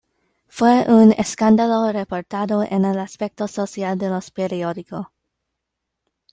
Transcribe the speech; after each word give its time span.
Fue 0.47 0.83
un 0.91 1.11
escándalo 1.11 1.91
reportado 1.91 2.63
en 2.63 2.85
el 2.85 2.97
aspecto 2.97 3.47
social 3.47 3.99
de 3.99 4.09
los 4.09 4.31
periódico. 4.31 5.11